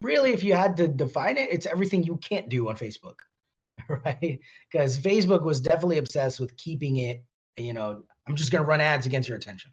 [0.00, 3.16] really, if you had to define it, it's everything you can't do on Facebook,
[4.04, 4.40] right?
[4.70, 7.22] Because Facebook was definitely obsessed with keeping it.
[7.58, 9.70] You know, I'm just going to run ads against your attention,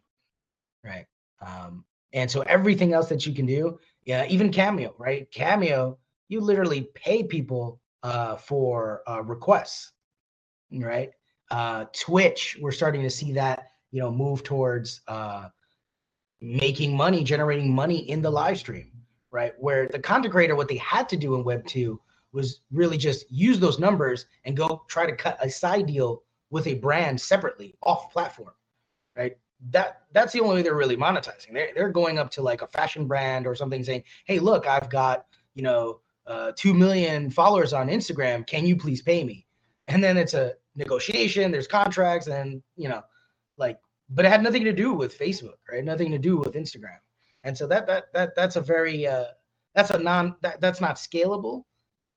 [0.84, 1.06] right?
[1.40, 5.30] Um, and so everything else that you can do, yeah, even Cameo, right?
[5.30, 9.92] Cameo, you literally pay people uh, for uh, requests,
[10.72, 11.10] right?
[11.50, 15.48] Uh, Twitch, we're starting to see that you know move towards uh,
[16.40, 18.90] making money, generating money in the live stream,
[19.30, 19.52] right?
[19.58, 22.00] Where the content creator, what they had to do in Web two
[22.32, 26.66] was really just use those numbers and go try to cut a side deal with
[26.66, 28.52] a brand separately off platform,
[29.16, 29.36] right?
[29.68, 31.52] That that's the only way they're really monetizing.
[31.52, 34.88] They're they're going up to like a fashion brand or something saying, "Hey, look, I've
[34.88, 38.46] got you know uh, two million followers on Instagram.
[38.46, 39.46] Can you please pay me?"
[39.88, 41.50] And then it's a negotiation.
[41.50, 43.02] There's contracts, and you know,
[43.58, 45.84] like, but it had nothing to do with Facebook, right?
[45.84, 46.98] Nothing to do with Instagram.
[47.44, 49.26] And so that that that that's a very uh,
[49.74, 51.64] that's a non that, that's not scalable,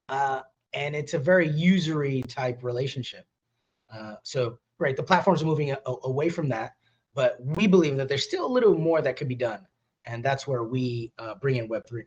[0.07, 0.41] uh,
[0.73, 3.25] and it's a very usury type relationship.
[3.93, 6.73] Uh, so right, the platforms are moving a, away from that
[7.15, 9.59] but we believe that there's still a little more that could be done.
[10.05, 12.03] And that's where we uh, bring in Web3.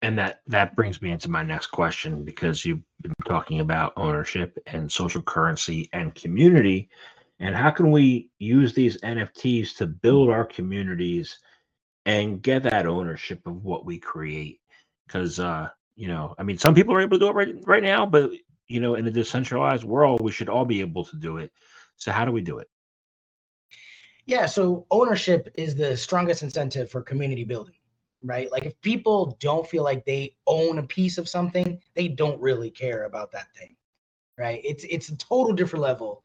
[0.00, 4.56] And that that brings me into my next question because you've been talking about ownership
[4.66, 6.88] and social currency and community,
[7.40, 11.40] and how can we use these NFTs to build our communities
[12.06, 14.60] and get that ownership of what we create?
[15.08, 17.82] Because uh, you know, I mean, some people are able to do it right right
[17.82, 18.30] now, but
[18.68, 21.50] you know, in a decentralized world, we should all be able to do it.
[21.96, 22.68] So how do we do it?
[24.26, 27.76] Yeah, so ownership is the strongest incentive for community building,
[28.22, 28.52] right?
[28.52, 32.70] Like if people don't feel like they own a piece of something, they don't really
[32.70, 33.74] care about that thing,
[34.36, 34.60] right?
[34.64, 36.24] It's it's a total different level,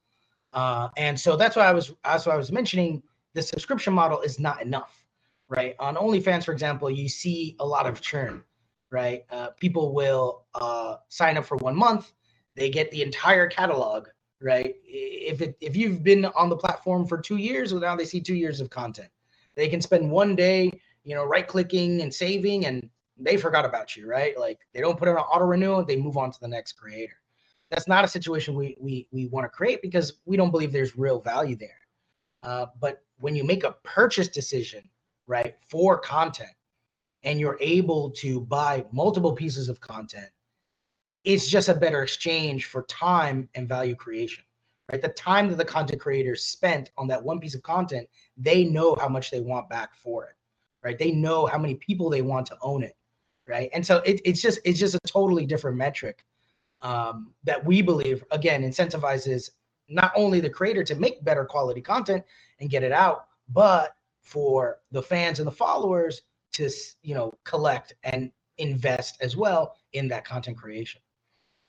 [0.52, 3.02] uh, and so that's why I was that's why I was mentioning
[3.36, 5.06] the subscription model is not enough,
[5.48, 5.74] right?
[5.80, 8.44] On OnlyFans, for example, you see a lot of churn,
[8.92, 9.24] right?
[9.32, 12.12] Uh, people will uh, sign up for one month,
[12.56, 14.08] they get the entire catalog,
[14.42, 14.76] right?
[14.86, 18.22] If it if you've been on the platform for two years, well, now they see
[18.22, 19.10] two years of content.
[19.56, 20.72] They can spend one day,
[21.04, 24.38] you know, right clicking and saving, and they forgot about you, right?
[24.38, 27.18] Like they don't put it on auto renewal, they move on to the next creator.
[27.70, 30.98] That's not a situation we we we want to create because we don't believe there's
[30.98, 31.80] real value there.
[32.44, 34.88] Uh, but when you make a purchase decision,
[35.28, 36.52] right, for content,
[37.24, 40.30] and you're able to buy multiple pieces of content
[41.24, 44.44] it's just a better exchange for time and value creation
[44.92, 45.02] right?
[45.02, 48.08] The time that the content creators spent on that one piece of content
[48.38, 50.36] they know how much they want back for it
[50.84, 51.00] right?
[51.00, 52.96] They know how many people they want to own it
[53.48, 53.70] right?
[53.74, 56.24] And so it, it's just it's just a totally different metric
[56.82, 59.50] um, that we believe again incentivizes
[59.90, 62.24] not only the creator to make better quality content
[62.60, 66.22] and get it out but for the fans and the followers
[66.54, 66.70] to
[67.02, 71.02] you know collect and invest as well in that content creation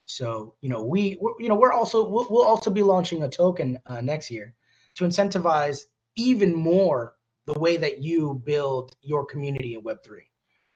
[0.06, 3.78] so you know we you know we're also we'll, we'll also be launching a token
[3.86, 4.54] uh, next year
[4.94, 5.82] to incentivize
[6.16, 7.14] even more
[7.46, 10.20] the way that you build your community in Web3,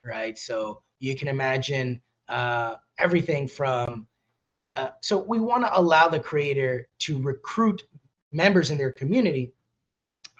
[0.04, 0.38] right?
[0.38, 4.06] So you can imagine uh, everything from
[4.76, 7.82] uh, so we want to allow the creator to recruit
[8.32, 9.52] members in their community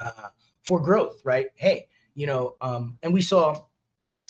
[0.00, 0.28] uh,
[0.62, 1.46] for growth, right?
[1.56, 3.64] Hey, you know, um, and we saw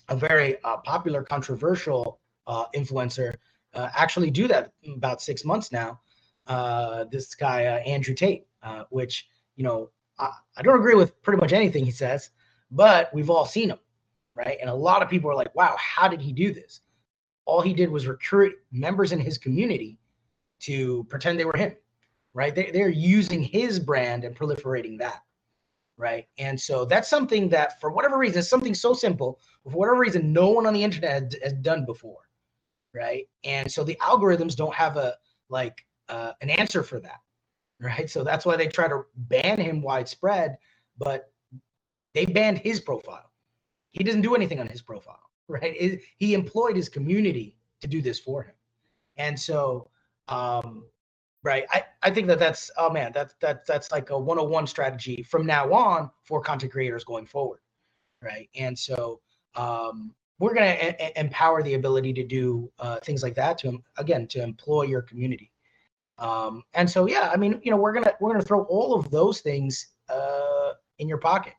[0.08, 3.34] a very uh, popular, controversial uh, influencer
[3.78, 6.00] uh, actually do that about six months now.
[6.48, 11.20] Uh, this guy uh, Andrew Tate, uh, which you know I, I, don't agree with
[11.22, 12.30] pretty much anything he says,
[12.70, 13.78] but we've all seen him,
[14.34, 14.58] right?
[14.60, 16.80] And a lot of people are like, "Wow, how did he do this?"
[17.44, 19.98] All he did was recruit members in his community
[20.60, 21.76] to pretend they were him,
[22.34, 22.54] right?
[22.54, 25.22] They, they're using his brand and proliferating that,
[25.96, 26.26] right?
[26.38, 30.32] And so that's something that, for whatever reason, it's something so simple, for whatever reason,
[30.32, 32.27] no one on the internet has done before
[32.94, 33.26] right?
[33.44, 35.14] And so the algorithms don't have a
[35.48, 37.20] like uh, an answer for that,
[37.80, 38.08] right?
[38.08, 40.58] So that's why they try to ban him widespread,
[40.96, 41.32] but
[42.14, 43.30] they banned his profile.
[43.92, 45.74] He doesn't do anything on his profile, right?
[45.78, 48.54] It, he employed his community to do this for him,
[49.16, 49.90] and so
[50.28, 50.84] um,
[51.42, 55.22] right I, I think that that's oh man that's that, that's like a 101 strategy
[55.22, 57.60] from now on for content creators going forward
[58.22, 59.20] right and so
[59.54, 64.26] um we're going to empower the ability to do uh, things like that to again
[64.28, 65.50] to employ your community.
[66.18, 69.08] Um, and so yeah i mean you know we're gonna we're gonna throw all of
[69.10, 71.54] those things uh, in your pocket.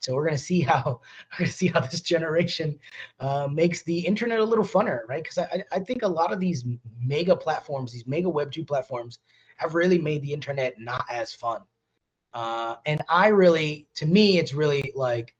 [0.00, 1.00] So we're gonna see how
[1.32, 2.78] we're gonna see how this generation
[3.20, 5.22] uh, makes the internet a little funner right?
[5.22, 6.64] Because I, I think a lot of these
[7.00, 9.18] mega platforms these mega web 2 platforms
[9.56, 11.62] have really made the internet not as fun.
[12.34, 15.34] Uh, and i really to me it's really like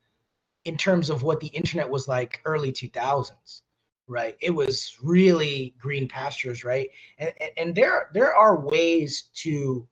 [0.67, 3.63] in terms of what the internet was like early 2000s
[4.09, 4.37] right?
[4.41, 6.89] It was really green pastures right?
[7.19, 9.89] And, and there there are ways to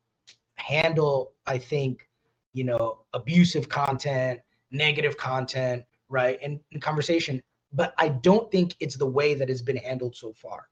[0.56, 2.08] handle i think
[2.52, 8.96] you know abusive content negative content right and, and conversation but i don't think it's
[8.96, 10.68] the way that has been handled so far.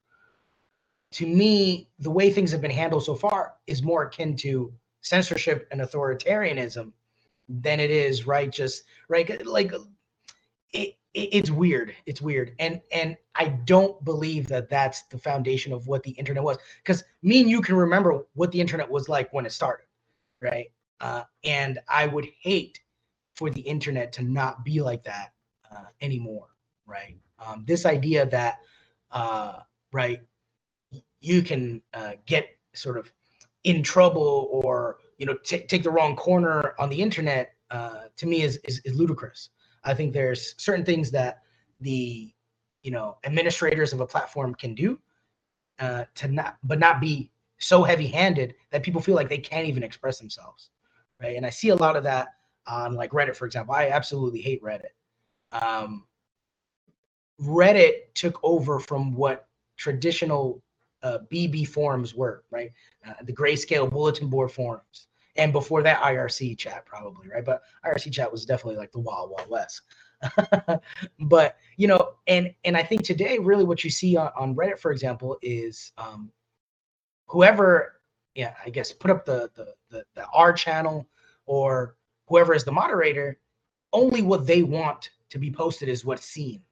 [1.13, 5.69] To me the way things have been handled so far is more akin to censorship
[5.71, 6.93] and authoritarianism
[7.61, 8.51] than it is right?
[8.51, 9.47] Just right?
[9.47, 9.73] Like
[10.73, 11.95] it, it, it's weird.
[12.07, 12.55] It's weird.
[12.59, 17.03] And and i don't believe that that's the foundation of what the internet was because
[17.23, 19.87] me and you can remember what the internet was like when it started
[20.41, 20.67] right?
[21.01, 22.81] Uh, and i would hate
[23.35, 25.33] for the internet to not be like that
[25.71, 26.49] uh, anymore
[26.87, 27.17] right?
[27.39, 28.59] Um, this idea that
[29.11, 29.61] uh,
[29.93, 30.21] right
[31.21, 33.11] you can uh, get sort of
[33.65, 38.27] in trouble or you know t- take the wrong corner on the internet uh, to
[38.27, 39.51] me is, is, is ludicrous.
[39.85, 41.43] I think there's certain things that
[41.81, 42.33] the
[42.83, 44.99] you know administrators of a platform can do
[45.79, 49.83] uh, to not, but not be so heavy-handed that people feel like they can't even
[49.83, 50.71] express themselves,
[51.21, 51.37] right?
[51.37, 52.29] And I see a lot of that
[52.67, 53.75] on like Reddit, for example.
[53.75, 54.93] I absolutely hate Reddit.
[55.53, 56.05] Um,
[57.41, 59.47] Reddit took over from what
[59.77, 60.63] traditional
[61.03, 62.71] uh, BB forums were, right?
[63.07, 65.07] Uh, the grayscale bulletin board forums.
[65.37, 67.45] And before that IRC chat probably right?
[67.45, 69.83] But IRC chat was definitely like the wild wild west.
[71.19, 74.79] But you know and and I think today really what you see on, on Reddit
[74.79, 76.31] for example is um
[77.27, 78.01] whoever
[78.35, 81.09] yeah I guess put up the the the, the R channel
[81.47, 81.97] or
[82.29, 83.39] whoever is the moderator
[83.93, 86.63] only what they want to be posted is what's seen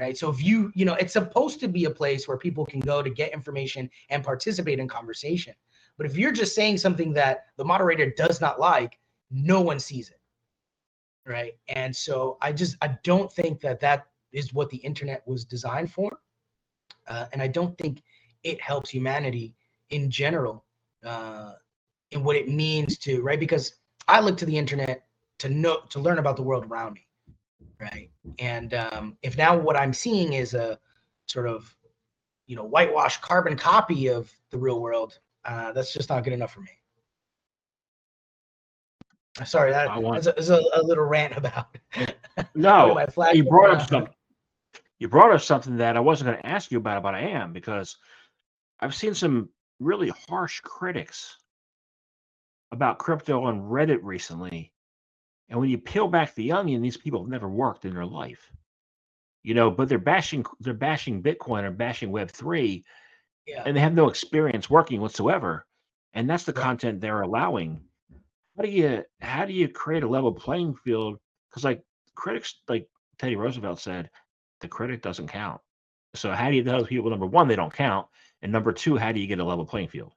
[0.00, 2.80] right so if you you know it's supposed to be a place where people can
[2.80, 5.54] go to get information and participate in conversation
[6.00, 8.98] but if you're just saying something that the moderator does not like,
[9.30, 10.18] no one sees it.
[11.30, 11.52] Right.
[11.68, 15.92] And so I just, I don't think that that is what the internet was designed
[15.92, 16.20] for.
[17.06, 18.02] Uh, and I don't think
[18.44, 19.54] it helps humanity
[19.90, 20.64] in general
[21.04, 21.52] uh,
[22.12, 23.74] and what it means to right because
[24.08, 25.04] I look to the internet
[25.40, 27.06] to know to learn about the world around me,
[27.80, 28.10] right?
[28.38, 30.78] And um, if now what I'm seeing is a
[31.26, 31.74] sort of
[32.46, 36.52] you know whitewashed carbon copy of the real world, uh, that's just not good enough
[36.52, 36.70] for me.
[39.44, 41.78] Sorry, that, that's, a, a, a, little rant about.
[42.54, 44.14] no, you brought up something.
[44.98, 47.52] You brought up something that I wasn't going to ask you about, but I am
[47.54, 47.96] because
[48.80, 51.38] I've seen some really harsh critics
[52.72, 54.72] about crypto on Reddit recently.
[55.50, 58.50] And when you peel back the onion, these people have never worked in their life.
[59.42, 62.84] You know, but they're bashing they're bashing Bitcoin or bashing Web three,
[63.46, 63.64] yeah.
[63.66, 65.66] and they have no experience working whatsoever.
[66.14, 67.80] And that's the content they're allowing.
[68.56, 71.18] How do you how do you create a level playing field?
[71.48, 71.82] Because like
[72.14, 72.86] critics, like
[73.18, 74.10] Teddy Roosevelt said,
[74.60, 75.60] the critic doesn't count.
[76.14, 78.06] So how do you tell people number one they don't count,
[78.42, 80.12] and number two, how do you get a level playing field?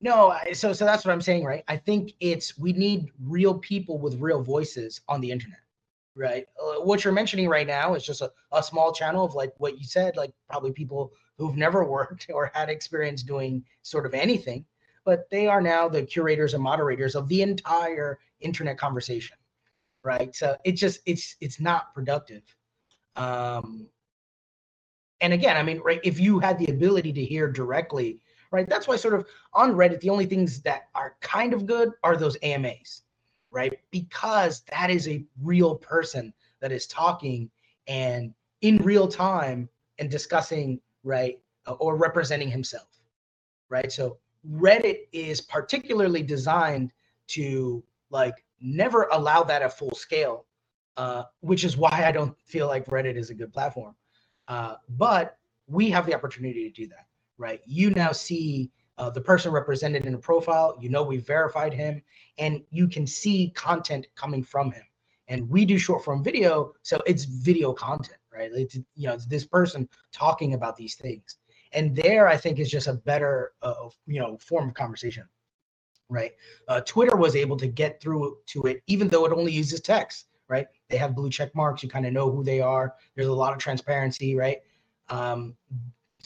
[0.00, 1.64] No, so so that's what I'm saying, right?
[1.66, 5.58] I think it's we need real people with real voices on the internet,
[6.14, 6.46] right?
[6.62, 9.78] Uh, what you're mentioning right now is just a, a small channel of like what
[9.78, 14.64] you said, like probably people who've never worked or had experience doing sort of anything,
[15.04, 19.36] but they are now the curators and moderators of the entire internet conversation,
[20.04, 20.34] right?
[20.34, 22.42] So it just it's it's not productive.
[23.16, 23.88] Um,
[25.20, 28.20] and again, I mean, right, if you had the ability to hear directly,
[28.50, 31.92] right, that's why sort of on Reddit, the only things that are kind of good
[32.02, 33.02] are those AMAs,
[33.50, 33.78] right?
[33.90, 37.50] Because that is a real person that is talking
[37.86, 39.68] and in real time
[39.98, 43.00] and discussing, right, uh, or representing himself,
[43.68, 43.90] right?
[43.92, 44.18] So
[44.50, 46.92] Reddit is particularly designed
[47.28, 50.46] to like never allow that at full scale,
[50.96, 53.94] uh, which is why I don't feel like Reddit is a good platform.
[54.48, 57.06] Uh, but we have the opportunity to do that,
[57.38, 57.60] right?
[57.66, 60.76] You now see uh, the person represented in a profile.
[60.80, 62.02] You know we verified him,
[62.38, 64.82] and you can see content coming from him.
[65.28, 68.50] And we do short form video, so it's video content, right?
[68.52, 71.36] It's you know it's this person talking about these things,
[71.72, 75.28] and there I think is just a better uh, you know form of conversation,
[76.08, 76.32] right?
[76.66, 80.26] Uh, Twitter was able to get through to it, even though it only uses text
[80.48, 80.66] right?
[80.88, 81.82] They have blue check marks.
[81.82, 82.94] You kind of know who they are.
[83.14, 84.58] There's a lot of transparency, right?
[85.10, 85.56] Um,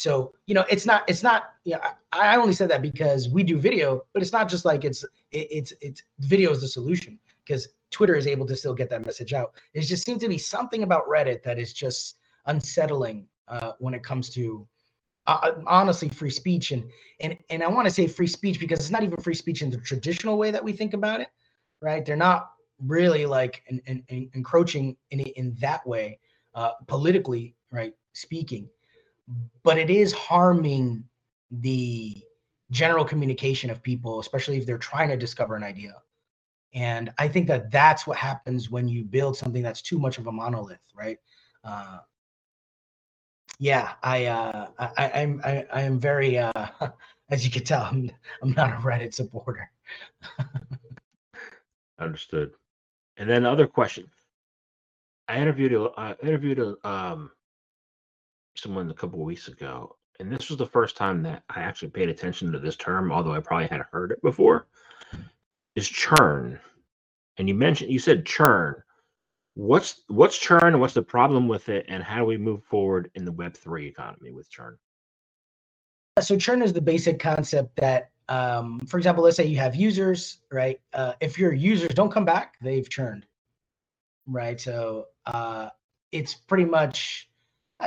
[0.02, 1.52] so you know, it's not it's not.
[1.64, 4.64] Yeah, you know, I, only said that because we do video, but it's not just
[4.64, 8.74] like it's it, it's it's video is the solution because Twitter is able to still
[8.74, 9.52] get that message out.
[9.74, 14.02] It just seems to be something about Reddit that is just unsettling uh, when it
[14.02, 14.66] comes to
[15.28, 16.82] uh, uh honestly free speech and
[17.20, 19.70] and and I want to say free speech because it's not even free speech in
[19.70, 21.28] the traditional way that we think about it,
[21.80, 22.04] right?
[22.04, 22.50] They're not
[22.84, 24.02] really like in
[24.34, 26.18] encroaching in in that way,
[26.56, 28.68] uh, politically, right speaking.
[29.62, 31.04] But it is harming
[31.50, 32.22] the
[32.70, 35.94] general communication of people, especially if they're trying to discover an idea.
[36.74, 40.26] And I think that that's what happens when you build something that's too much of
[40.26, 41.18] a monolith, right?
[41.64, 41.98] Uh,
[43.58, 46.66] yeah, I, uh, I, I'm, I, I am very, uh,
[47.30, 48.10] as you can tell, I'm,
[48.42, 49.70] I'm not a Reddit supporter.
[51.98, 52.52] Understood.
[53.18, 54.10] And then other question.
[55.28, 57.30] I interviewed I interviewed a, um,
[58.54, 62.08] someone a couple weeks ago, and this was the first time that I actually paid
[62.08, 64.66] attention to this term, although I probably had heard it before.
[65.74, 66.60] Is churn,
[67.38, 68.82] and you mentioned you said churn.
[69.54, 73.24] What's what's churn, what's the problem with it, and how do we move forward in
[73.24, 74.76] the Web three economy with churn?
[76.20, 80.38] So churn is the basic concept that um, for example, let's say you have users,
[80.50, 80.80] right?
[80.92, 83.26] Uh, if your users don't come back, they've churned,
[84.26, 84.60] right?
[84.60, 85.68] So uh,
[86.12, 87.28] it's pretty much,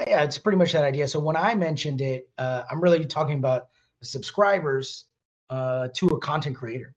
[0.07, 1.07] yeah, it's pretty much that idea.
[1.07, 3.67] So when I mentioned it, uh, I'm really talking about
[4.03, 5.05] subscribers
[5.49, 6.93] uh, to a content creator,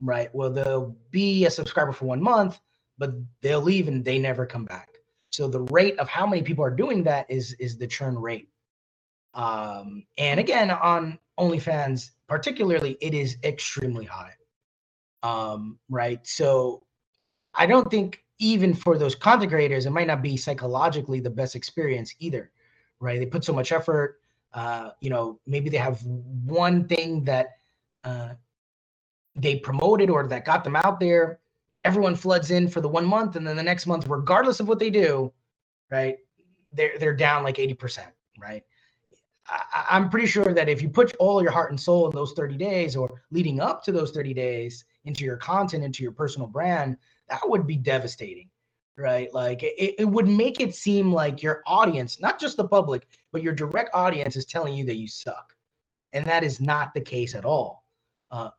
[0.00, 0.28] right?
[0.34, 2.60] Well, they'll be a subscriber for one month,
[2.98, 4.88] but they'll leave and they never come back.
[5.30, 8.48] So the rate of how many people are doing that is is the churn rate.
[9.34, 14.32] Um, and again, on OnlyFans, particularly, it is extremely high.
[15.22, 16.26] Um, right.
[16.26, 16.84] So
[17.54, 21.56] I don't think even for those content creators, it might not be psychologically the best
[21.56, 22.50] experience either.
[23.00, 23.18] Right.
[23.18, 24.20] They put so much effort.
[24.52, 27.58] Uh, you know, maybe they have one thing that
[28.04, 28.30] uh,
[29.34, 31.40] they promoted or that got them out there.
[31.84, 34.78] Everyone floods in for the one month, and then the next month, regardless of what
[34.78, 35.32] they do,
[35.90, 36.16] right,
[36.72, 38.08] they're they're down like eighty percent,
[38.40, 38.64] right?
[39.48, 42.32] I, am pretty sure that if you put all your heart and soul in those
[42.32, 46.48] 30 days or leading up to those 30 days into your content, into your personal
[46.48, 46.96] brand,
[47.28, 48.50] that would be devastating,
[48.98, 49.32] right?
[49.34, 53.42] Like it, it would make it seem like your audience, not just the public, but
[53.42, 55.54] your direct audience is telling you that you suck.
[56.12, 57.84] And that is not the case at all.
[58.30, 58.50] uh,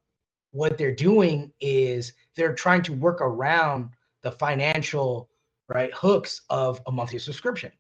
[0.52, 3.90] what they're doing is they're trying to work around
[4.24, 5.30] the financial
[5.70, 7.72] right hooks of a monthly subscription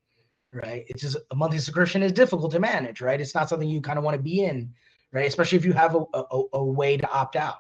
[0.54, 3.82] right it's just a monthly subscription is difficult to manage right it's not something you
[3.82, 4.74] kind of want to be in
[5.14, 7.58] right especially if you have a, a, a way to opt out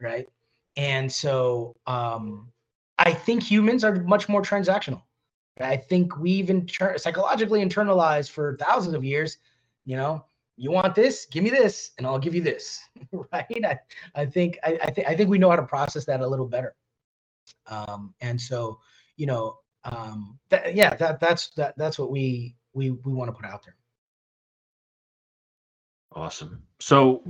[0.00, 0.28] right
[0.76, 2.48] and so um
[2.98, 5.02] i think humans are much more transactional.
[5.58, 9.38] I think we've inter- psychologically internalized for thousands of years
[9.84, 10.24] you know
[10.58, 11.26] you want this?
[11.26, 12.80] Give me this and i'll give you this.
[13.32, 13.64] Right?
[13.64, 13.78] I,
[14.14, 16.46] I think I, I think i think we know how to process that a little
[16.46, 16.74] better.
[17.66, 18.80] Um and so
[19.16, 20.38] you know um
[20.72, 23.76] yeah that that's that that's what we we we want to put out there.
[26.14, 26.62] Awesome.
[26.80, 27.22] So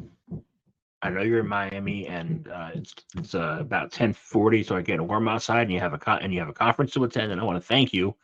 [1.06, 5.00] i know you're in miami and uh, it's it's uh, about 1040 so i get
[5.00, 7.40] warm outside and you have a con- and you have a conference to attend and
[7.40, 8.14] i want to thank you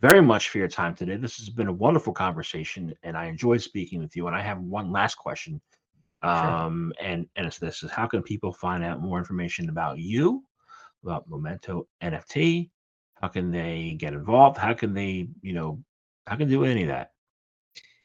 [0.00, 1.16] very much for your time today.
[1.16, 4.26] This has been a wonderful conversation, and I enjoyed speaking with you.
[4.26, 5.60] And I have one last question,
[6.22, 7.08] um, sure.
[7.08, 10.44] and and it's this: is how can people find out more information about you,
[11.02, 12.70] about Momento NFT?
[13.14, 14.58] How can they get involved?
[14.58, 15.82] How can they, you know,
[16.26, 17.12] how can they do any of that?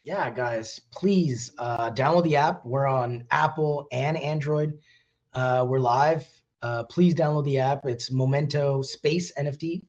[0.04, 2.66] Yeah, guys, please uh, download the app.
[2.66, 4.80] We're on Apple and Android.
[5.34, 6.28] Uh, we're live.
[6.64, 7.86] Uh, please download the app.
[7.86, 9.84] It's Momento Space NFT.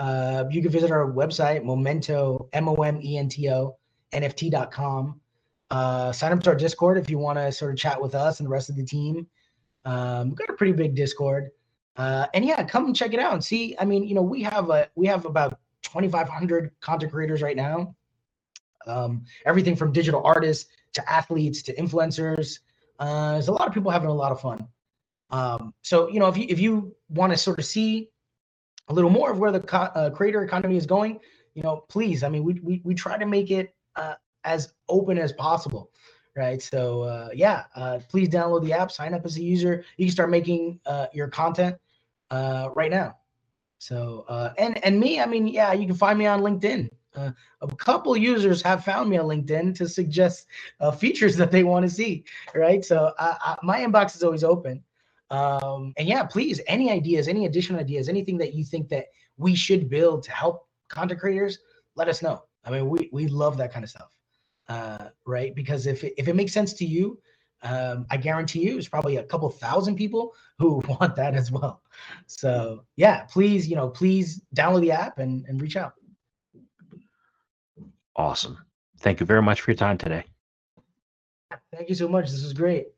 [0.00, 3.76] Uh, you can visit our website, Momento, M O M E N T O,
[4.12, 5.20] NFT.com.
[5.70, 8.40] Uh, sign up to our Discord if you want to sort of chat with us
[8.40, 9.24] and the rest of the team.
[9.84, 11.50] Um, we've got a pretty big Discord.
[11.96, 13.76] Uh, and yeah, come check it out and see.
[13.78, 17.94] I mean, you know, we have a we have about 2,500 content creators right now.
[18.86, 22.60] Um, everything from digital artists to athletes to influencers.
[22.98, 24.66] Uh, there's a lot of people having a lot of fun.
[25.30, 28.10] Um, so you know, if you if you want to sort of see
[28.88, 31.18] a little more of where the co- uh, creator economy is going,
[31.54, 34.14] you know, please, I mean, we we, we try to make it uh,
[34.44, 35.90] as open as possible,
[36.36, 36.60] right?
[36.62, 39.84] So uh, yeah, uh, please download the app, sign up as a user.
[39.96, 41.76] You can start making uh, your content
[42.30, 43.16] uh, right now.
[43.78, 46.90] So uh, and and me, I mean, yeah, you can find me on LinkedIn.
[47.14, 50.46] Uh, a couple users have found me on LinkedIn to suggest
[50.80, 52.84] uh, features that they want to see, right?
[52.84, 54.82] So I, I, my inbox is always open.
[55.30, 59.06] Um, and yeah, please, any ideas, any additional ideas, anything that you think that
[59.36, 61.58] we should build to help content creators,
[61.96, 62.42] let us know.
[62.64, 64.10] I mean, we we love that kind of stuff,
[64.68, 65.54] uh, right?
[65.54, 67.18] Because if it, if it makes sense to you,
[67.62, 71.82] um, I guarantee you, it's probably a couple thousand people who want that as well.
[72.26, 75.94] So yeah, please, you know, please download the app and and reach out.
[78.16, 78.58] Awesome.
[79.00, 80.24] Thank you very much for your time today.
[81.74, 82.30] Thank you so much.
[82.30, 82.93] This was great.